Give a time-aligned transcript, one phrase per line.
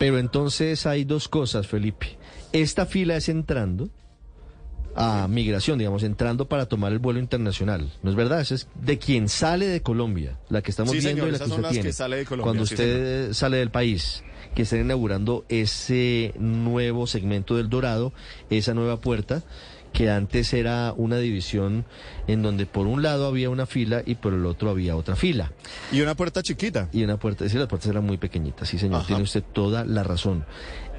[0.00, 2.16] Pero entonces hay dos cosas, Felipe.
[2.54, 3.90] Esta fila es entrando
[4.96, 7.92] a migración, digamos, entrando para tomar el vuelo internacional.
[8.02, 8.40] ¿No es verdad?
[8.40, 11.38] Esa es de quien sale de Colombia, la que estamos Sí, viendo señor, y la
[11.38, 11.92] que usted que tiene.
[11.92, 14.24] sale de Colombia, Cuando sí, usted sale del país,
[14.54, 18.14] que estén inaugurando ese nuevo segmento del Dorado,
[18.48, 19.44] esa nueva puerta
[19.92, 21.84] que antes era una división
[22.26, 25.52] en donde por un lado había una fila y por el otro había otra fila.
[25.92, 26.88] Y una puerta chiquita.
[26.92, 29.06] Y una puerta, es decir, las puertas eran muy pequeñitas, sí señor, Ajá.
[29.08, 30.44] tiene usted toda la razón.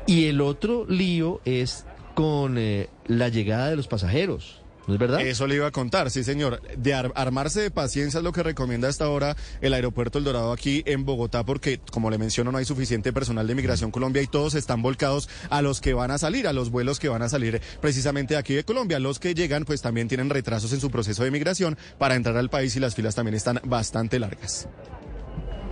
[0.08, 5.22] Y el otro lío es con eh, la llegada de los pasajeros, ¿no es verdad?
[5.22, 6.62] Eso le iba a contar, sí, señor.
[6.78, 10.52] De ar- armarse de paciencia es lo que recomienda hasta ahora el aeropuerto El Dorado
[10.52, 14.28] aquí en Bogotá, porque, como le menciono, no hay suficiente personal de Migración Colombia y
[14.28, 17.30] todos están volcados a los que van a salir, a los vuelos que van a
[17.30, 19.00] salir precisamente de aquí de Colombia.
[19.00, 22.50] Los que llegan, pues también tienen retrasos en su proceso de migración para entrar al
[22.50, 24.68] país y las filas también están bastante largas.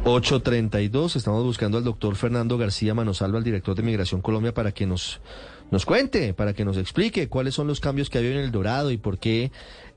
[0.05, 4.85] 832, estamos buscando al doctor Fernando García Manosalva, el director de Migración Colombia, para que
[4.85, 5.19] nos,
[5.71, 8.51] nos cuente, para que nos explique cuáles son los cambios que ha habido en el
[8.51, 9.51] Dorado y por qué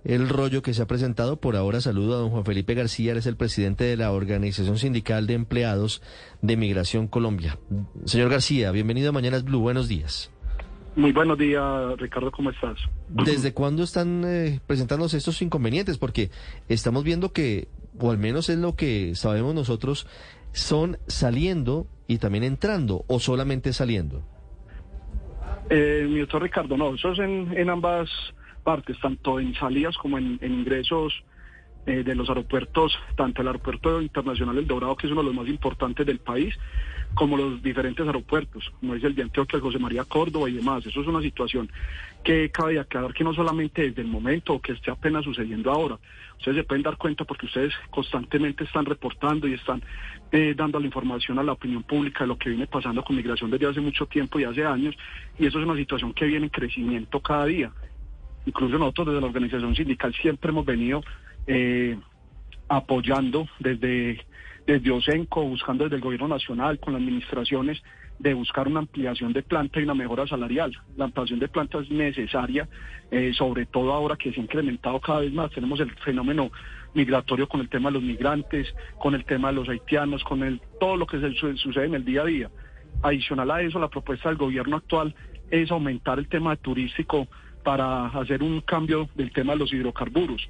[0.05, 1.37] el rollo que se ha presentado.
[1.37, 5.27] Por ahora saludo a don Juan Felipe García, es el presidente de la Organización Sindical
[5.27, 6.03] de Empleados
[6.43, 7.59] de Migración Colombia.
[8.05, 10.31] Señor García, bienvenido a Mañanas Blue, buenos días.
[10.95, 11.65] Muy buenos días,
[11.99, 12.79] Ricardo, ¿cómo estás?
[13.09, 15.97] ¿Desde cuándo están eh, presentándose estos inconvenientes?
[15.97, 16.31] Porque
[16.69, 20.07] estamos viendo que, o al menos es lo que sabemos nosotros,
[20.53, 24.23] son saliendo y también entrando o solamente saliendo.
[25.75, 28.11] Eh, mi doctor Ricardo, no, eso es en, en ambas
[28.63, 31.15] partes, tanto en salidas como en, en ingresos
[31.87, 35.35] eh, de los aeropuertos, tanto el aeropuerto internacional El Dorado, que es uno de los
[35.35, 36.55] más importantes del país,
[37.15, 40.87] como los diferentes aeropuertos, como es el de Antioquia, José María Córdoba y demás.
[40.87, 41.71] Eso es una situación
[42.23, 45.99] que cabe aclarar que no solamente desde el momento o que esté apenas sucediendo ahora.
[46.39, 49.83] Ustedes se pueden dar cuenta porque ustedes constantemente están reportando y están
[50.31, 53.51] eh, dando la información a la opinión pública de lo que viene pasando con migración
[53.51, 54.95] desde hace mucho tiempo y hace años.
[55.39, 57.73] Y eso es una situación que viene en crecimiento cada día.
[58.47, 61.03] Incluso nosotros desde la organización sindical siempre hemos venido
[61.47, 61.99] eh,
[62.69, 64.25] apoyando desde,
[64.67, 67.83] desde OSENCO, buscando desde el gobierno nacional, con las administraciones,
[68.19, 70.73] de buscar una ampliación de planta y una mejora salarial.
[70.97, 72.69] La ampliación de planta es necesaria,
[73.11, 75.51] eh, sobre todo ahora que se ha incrementado cada vez más.
[75.51, 76.53] Tenemos el fenómeno
[76.95, 80.61] migratorio con el tema de los migrantes, con el tema de los haitianos, con el,
[80.79, 81.19] todo lo que
[81.57, 82.51] sucede en el día a día.
[83.03, 85.15] Adicional a eso, la propuesta del gobierno actual
[85.51, 87.27] es aumentar el tema turístico
[87.65, 90.49] para hacer un cambio del tema de los hidrocarburos.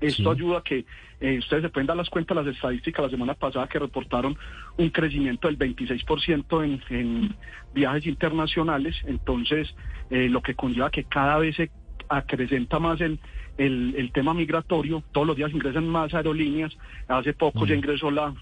[0.00, 0.40] Esto Sí.
[0.40, 0.84] ayuda a que
[1.20, 4.36] eh, ustedes se pueden dar las cuentas las estadísticas la semana pasada que reportaron
[4.78, 7.36] un crecimiento del 26% en, en
[7.74, 8.96] viajes internacionales.
[9.06, 9.74] Entonces,
[10.10, 11.70] eh, lo que conlleva que cada vez se
[12.08, 13.18] acrecenta más el,
[13.58, 15.02] el, el tema migratorio.
[15.12, 16.76] Todos los días ingresan más aerolíneas.
[17.08, 18.34] Hace poco ya ingresó la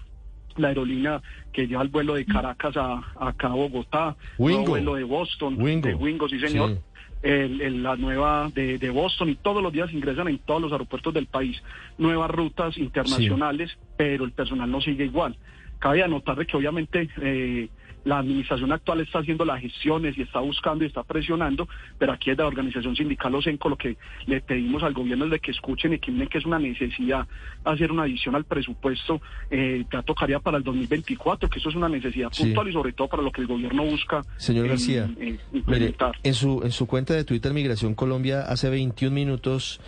[0.59, 1.21] la aerolínea
[1.51, 4.57] que lleva el vuelo de Caracas a, acá a Bogotá, Wingo.
[4.59, 5.87] nuevo vuelo de Boston, Wingo.
[5.87, 6.77] de Wingo, sí señor Sí.
[7.23, 10.71] el- el- la nueva de, de Boston y todos los días ingresan en todos los
[10.71, 11.61] aeropuertos del país
[11.97, 15.35] nuevas rutas internacionales, pero el personal no sigue igual.
[15.79, 17.69] Cabe anotar de que obviamente eh,
[18.05, 21.67] la administración actual está haciendo las gestiones y está buscando y está presionando,
[21.97, 25.39] pero aquí desde la organización sindical OSENCO lo que le pedimos al gobierno es de
[25.39, 27.27] que escuchen y que miren que es una necesidad
[27.65, 31.89] hacer una adición al presupuesto que ya tocaría para el 2024, que eso es una
[31.89, 32.43] necesidad Sí.
[32.43, 36.11] puntual y sobre todo para lo que el gobierno busca Señor en- García, Mire, implementar.
[36.23, 39.81] en su, en su cuenta de Twitter Migración Colombia hace 21 minutos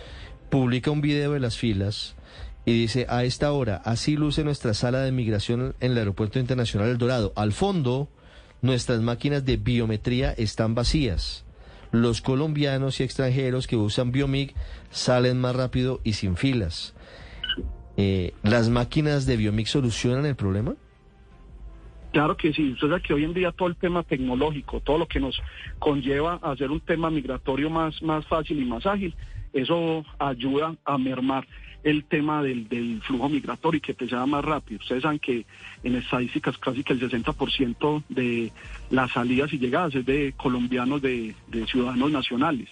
[0.50, 2.14] publica un video de las filas
[2.64, 6.88] y dice, a esta hora, así luce nuestra sala de migración en el Aeropuerto Internacional
[6.90, 7.32] El Dorado.
[7.34, 8.08] Al fondo,
[8.60, 11.44] nuestras máquinas de biometría están vacías.
[11.90, 14.54] Los colombianos y extranjeros que usan Biomig
[14.90, 16.94] salen más rápido y sin filas.
[17.96, 20.74] Eh, ¿Las máquinas de Biomig solucionan el problema?
[22.12, 25.08] Claro que sí, usted sabe que hoy en día todo el tema tecnológico, todo lo
[25.08, 25.40] que nos
[25.78, 29.14] conlleva a hacer un tema migratorio más, más fácil y más ágil,
[29.52, 31.46] eso ayuda a mermar
[31.84, 34.80] el tema del, del flujo migratorio y que te sea más rápido.
[34.80, 35.44] Ustedes saben que
[35.82, 38.52] en estadísticas casi que el 60% de
[38.90, 42.68] las salidas y llegadas es de colombianos, de, de ciudadanos nacionales.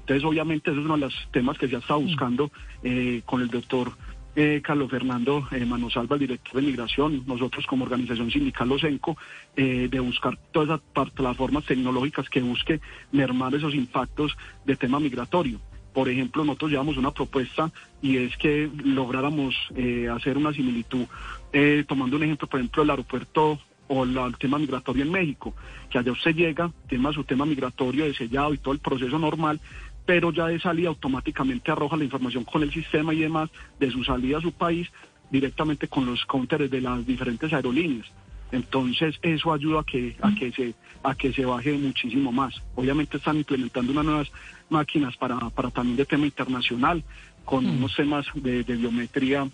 [0.00, 2.50] Entonces, obviamente, eso es uno de los temas que se ha estado buscando
[2.82, 3.92] eh, con el doctor
[4.34, 9.16] eh, Carlos Fernando eh, Manosalva, el director de migración, nosotros como organización sindical OSENCO,
[9.56, 12.80] eh, de buscar todas esas par- plataformas tecnológicas que busque
[13.12, 15.60] mermar esos impactos de tema migratorio.
[15.92, 21.04] Por ejemplo, nosotros llevamos una propuesta y es que lográramos eh, hacer una similitud,
[21.52, 25.54] eh, tomando un ejemplo, por ejemplo, el aeropuerto o la- el tema migratorio en México,
[25.90, 29.60] que allá usted llega, tema su tema migratorio de sellado y todo el proceso normal,
[30.06, 34.02] pero ya de salida automáticamente arroja la información con el sistema y demás de su
[34.02, 34.88] salida a su país
[35.30, 38.06] directamente con los counters de las diferentes aerolíneas.
[38.52, 42.54] Entonces eso ayuda a que a que se a que se baje muchísimo más.
[42.76, 44.32] Obviamente están implementando unas nuevas
[44.70, 47.02] máquinas para, para también de tema internacional
[47.44, 47.78] con Mm.
[47.78, 49.48] unos temas de, de biometría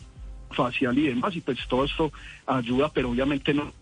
[0.50, 2.12] facial y demás y pues todo esto
[2.46, 3.72] ayuda, pero obviamente no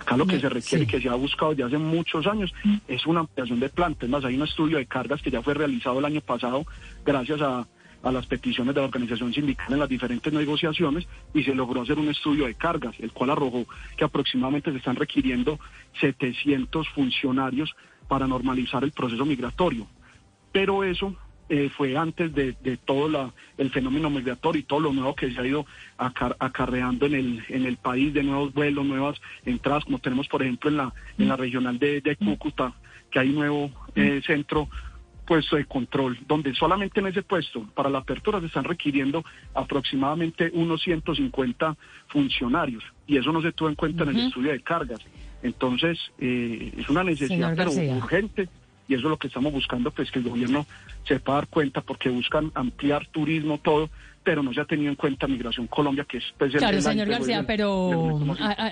[0.00, 0.90] Acá lo que se requiere sí.
[0.90, 2.52] que se ha buscado desde hace muchos años
[2.86, 4.08] es una ampliación de plantas.
[4.08, 6.64] Más, hay un estudio de cargas que ya fue realizado el año pasado
[7.04, 7.66] gracias a,
[8.06, 11.98] a las peticiones de la organización sindical en las diferentes negociaciones y se logró hacer
[11.98, 13.66] un estudio de cargas, el cual arrojó
[13.96, 15.58] que aproximadamente se están requiriendo
[16.00, 17.74] 700 funcionarios
[18.08, 19.86] para normalizar el proceso migratorio.
[20.52, 21.16] Pero eso
[21.48, 25.30] eh, fue antes de, de todo la, el fenómeno migratorio y todo lo nuevo que
[25.32, 25.66] se ha ido
[25.98, 30.42] acar- acarreando en el, en el país, de nuevos vuelos, nuevas entradas, como tenemos por
[30.42, 32.72] ejemplo en la, en la regional de, de Cúcuta,
[33.10, 34.68] que hay un nuevo eh, centro
[35.26, 39.24] puesto de control, donde solamente en ese puesto, para la apertura, se están requiriendo
[39.54, 41.76] aproximadamente unos 150
[42.08, 45.00] funcionarios, y eso no se tuvo en cuenta en el estudio de cargas.
[45.42, 48.48] Entonces, eh, es una necesidad pero urgente
[48.88, 50.64] y eso es lo que estamos buscando, pues que el gobierno
[51.06, 53.90] sepa dar cuenta porque buscan ampliar turismo, todo,
[54.22, 57.08] pero no se ha tenido en cuenta Migración Colombia, que es pues, Claro, el señor
[57.08, 57.90] García, pero
[58.40, 58.70] a- a-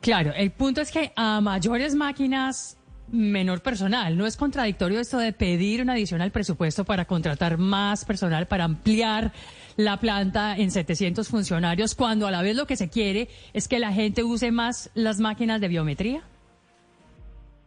[0.00, 2.78] claro, el punto es que a mayores máquinas
[3.14, 4.16] menor personal.
[4.18, 9.32] ¿No es contradictorio esto de pedir un adicional presupuesto para contratar más personal, para ampliar
[9.76, 13.78] la planta en 700 funcionarios, cuando a la vez lo que se quiere es que
[13.78, 16.22] la gente use más las máquinas de biometría?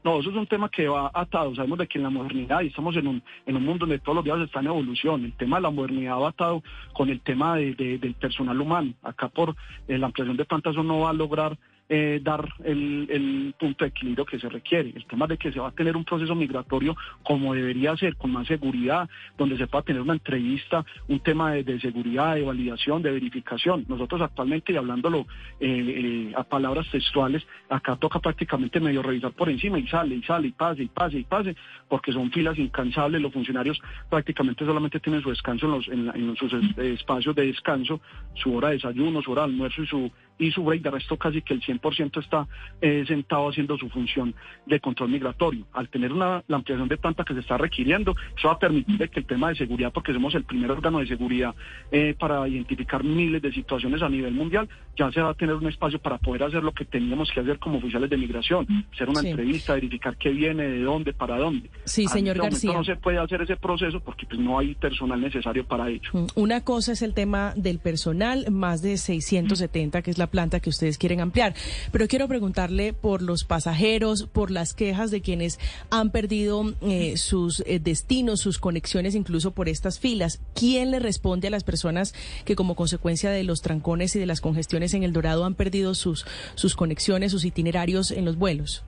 [0.03, 1.53] No, eso es un tema que va atado.
[1.55, 4.15] Sabemos de que en la modernidad, y estamos en un, en un mundo donde todos
[4.17, 6.63] los días está en evolución, el tema de la modernidad va atado
[6.93, 8.93] con el tema de- de- del personal humano.
[9.03, 9.55] Acá por
[9.87, 11.57] eh, la ampliación de plantas eso no va a lograr
[11.89, 14.91] eh, dar el, punto de equilibrio que se requiere.
[14.95, 18.31] El tema de que se va a tener un proceso migratorio como debería ser, con
[18.31, 23.11] más seguridad, donde se pueda tener una entrevista, un tema de, seguridad, de validación, de
[23.11, 23.85] verificación.
[23.87, 25.27] Nosotros actualmente, y hablándolo
[25.59, 30.23] eh, eh, a palabras textuales, acá toca prácticamente medio revisar por encima y sale, y
[30.23, 31.55] sale, y pase, y pase, y pase,
[31.87, 33.21] porque son filas incansables.
[33.21, 33.79] Los funcionarios
[34.09, 38.01] prácticamente solamente tienen su descanso en, los, en, la- sus espacios de descanso,
[38.35, 41.17] su hora de desayuno, su hora de almuerzo y su y su break, de resto
[41.17, 42.47] casi que el 100% está
[42.81, 44.33] eh, sentado haciendo su función
[44.65, 45.65] de control migratorio.
[45.73, 49.09] Al tener una, la ampliación de planta que se está requiriendo, eso va a permitir
[49.09, 51.55] que el tema de seguridad, porque somos el primer órgano de seguridad
[51.91, 54.67] eh, para identificar miles de situaciones a nivel mundial,
[54.97, 57.59] ya se va a tener un espacio para poder hacer lo que teníamos que hacer
[57.59, 59.29] como oficiales de migración, hacer una Sí.
[59.29, 61.69] entrevista, verificar qué viene, de dónde, para dónde.
[61.85, 62.73] Sí, señor García.
[62.73, 66.09] No se puede hacer ese proceso porque pues, no hay personal necesario para ello.
[66.13, 70.59] Mm, Una cosa es el tema del personal, más de 670, que es la planta
[70.59, 71.53] que ustedes quieren ampliar.
[71.91, 75.59] Pero quiero preguntarle por los pasajeros, por las quejas de quienes
[75.89, 80.41] han perdido eh, sus eh, destinos, sus conexiones, incluso por estas filas.
[80.55, 82.13] ¿Quién le responde a las personas
[82.45, 85.93] que como consecuencia de los trancones y de las congestiones en El Dorado han perdido
[85.93, 86.25] sus,
[86.55, 88.83] sus conexiones, sus itinerarios en los vuelos?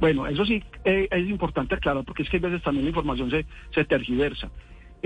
[0.00, 3.30] Bueno, eso sí eh, es importante aclarar porque es que a veces también la información
[3.30, 4.50] se, se tergiversa.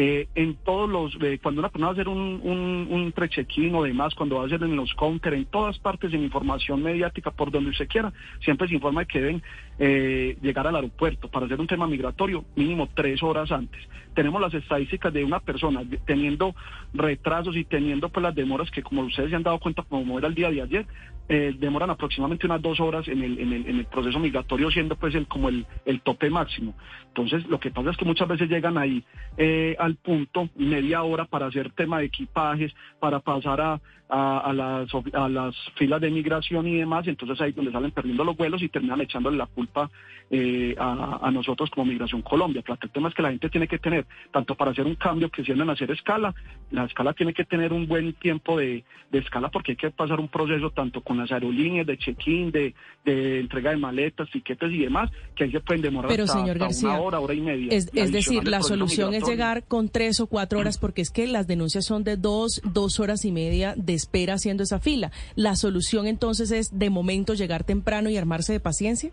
[0.01, 3.75] Eh, en todos los, eh, cuando una persona va a hacer un, un, un pre-check-in
[3.75, 7.33] o demás, cuando va a hacer en los counter, en todas partes en información mediática,
[7.33, 9.43] por donde usted quiera, siempre se informa de que deben
[9.81, 13.83] eh, llegar al aeropuerto para hacer un tema migratorio mínimo tres horas antes.
[14.15, 16.55] Tenemos las estadísticas de una persona teniendo
[16.95, 20.29] retrasos y teniendo pues las demoras que como ustedes se han dado cuenta como era
[20.29, 20.87] el día de ayer,
[21.29, 24.97] eh, demoran aproximadamente unas dos horas en el, en el, en el proceso migratorio siendo
[24.97, 26.75] pues el, como el, el tope máximo.
[27.09, 29.05] Entonces lo que pasa es que muchas veces llegan ahí
[29.37, 34.53] eh, al punto media hora para hacer tema de equipajes, para pasar a, a, a
[34.53, 38.37] las, a las filas de migración y demás, y entonces ahí donde salen perdiendo los
[38.37, 39.91] vuelos y terminan echándole la culpa
[40.31, 42.63] eh, a, a nosotros como Migración Colombia.
[42.81, 45.45] El tema es que la gente tiene que tener, tanto para hacer un cambio que
[45.45, 46.35] sientan hacer escala,
[46.71, 50.21] la escala tiene que tener un buen tiempo de, de escala porque hay que pasar
[50.21, 52.75] un proceso tanto con las aerolíneas de check-in, de,
[53.05, 56.57] de entrega de maletas, tiquetes y demás, que ahí se pueden demorar Pero, hasta, señor
[56.57, 57.69] hasta García, una hora, hora y media.
[57.71, 61.27] Es, es decir, la solución es llegar con tres o cuatro horas porque es que
[61.27, 65.13] las denuncias son de dos, dos horas y media de espera haciendo esa fila.
[65.35, 69.13] La solución entonces es de momento llegar temprano y armarse de paciencia.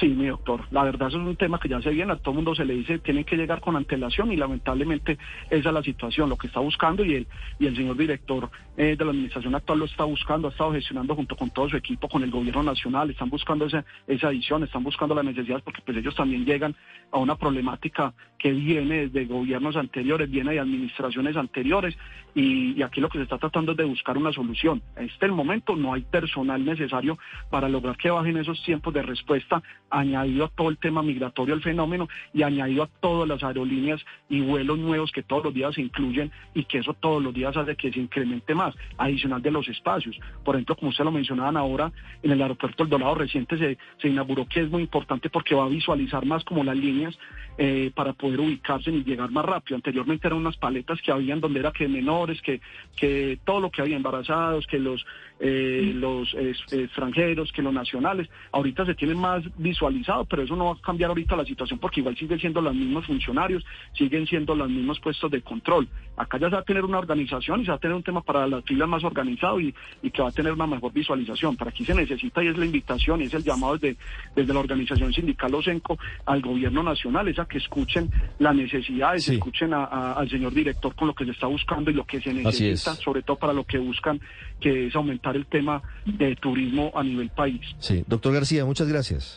[0.00, 0.64] Sí, mi doctor.
[0.72, 2.12] La verdad es un tema que ya se viene.
[2.12, 5.18] A todo mundo se le dice tienen que llegar con antelación y lamentablemente
[5.50, 7.26] esa es la situación, lo que está buscando y el
[7.60, 11.14] y el señor director eh, de la administración actual lo está buscando, ha estado gestionando
[11.14, 14.82] junto con todo su equipo, con el gobierno nacional, están buscando esa esa adición, están
[14.82, 16.74] buscando las necesidades porque pues ellos también llegan
[17.12, 21.96] a una problemática que viene desde gobiernos anteriores, viene de administraciones anteriores
[22.34, 24.82] y, y aquí lo que se está tratando es de buscar una solución.
[24.96, 27.16] En este momento no hay personal necesario
[27.48, 31.54] para lograr que bajen esos tiempos de respuesta turista, añadido a todo el tema migratorio
[31.54, 35.74] al fenómeno y añadido a todas las aerolíneas y vuelos nuevos que todos los días
[35.74, 39.50] se incluyen y que eso todos los días hace que se incremente más, adicional de
[39.50, 40.18] los espacios.
[40.44, 41.92] Por ejemplo, como usted lo mencionaban ahora,
[42.22, 45.64] en el aeropuerto El Dorado reciente se, se inauguró que es muy importante porque va
[45.64, 47.18] a visualizar más como las líneas
[47.58, 49.76] eh, para poder ubicarse y llegar más rápido.
[49.76, 52.60] Anteriormente eran unas paletas que habían donde era que menores, que,
[52.96, 55.04] que todo lo que había embarazados, que los,
[55.38, 58.28] eh, los extranjeros, que los nacionales.
[58.52, 62.00] Ahorita se tienen más visualizado, pero eso no va a cambiar ahorita la situación porque
[62.00, 63.64] igual siguen siendo los mismos funcionarios,
[63.96, 65.88] siguen siendo los mismos puestos de control.
[66.16, 68.20] Acá ya se va a tener una organización y se va a tener un tema
[68.20, 71.56] para las filas más organizado y, y que va a tener una mejor visualización.
[71.56, 73.96] Para aquí se necesita y es la invitación y es el llamado desde,
[74.36, 79.34] desde la organización sindical OSENCO al gobierno nacional, es a que escuchen las necesidades, Sí.
[79.34, 82.20] escuchen a- a- al señor director con lo que se está buscando y lo que
[82.20, 82.98] se necesita, es.
[82.98, 84.20] sobre todo para lo que buscan,
[84.60, 87.60] que es aumentar el tema de turismo a nivel país.
[87.78, 89.31] Sí, doctor García, muchas gracias.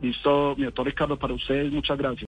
[0.00, 2.24] Listo, mi doctor Ricardo, para ustedes, muchas gracias.